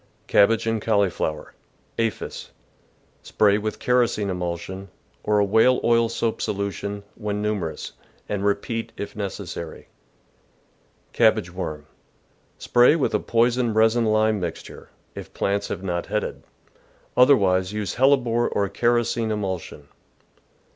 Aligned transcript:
Cabbage 0.25 0.65
and 0.65 0.81
Cauliflower.— 0.81 1.53
Aphis.— 1.99 2.49
Spray 3.29 3.59
with 3.59 3.77
kerosene 3.77 4.31
emulsion, 4.31 4.89
or 5.23 5.37
a 5.37 5.45
whale 5.45 5.79
oil 5.83 6.09
soap 6.09 6.39
solu 6.41 6.71
tion, 6.71 7.03
when 7.13 7.39
numerous, 7.39 7.91
and 8.27 8.43
repeat 8.43 8.91
if 8.97 9.15
necessary. 9.15 9.89
Cabbage 11.13 11.53
Worm.— 11.53 11.85
Spray 12.67 12.95
with 12.95 13.13
a 13.13 13.19
poisoned 13.19 13.75
resin 13.75 14.05
lime 14.05 14.39
mixture, 14.39 14.89
if 15.13 15.35
plants 15.35 15.67
have 15.67 15.83
not 15.83 16.07
headed; 16.07 16.41
otherwise 17.15 17.71
use 17.71 17.93
hellebore 17.93 18.49
or 18.49 18.69
kerosene 18.69 19.29
emulsion. 19.29 19.87